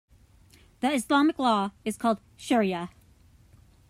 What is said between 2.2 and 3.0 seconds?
shariah.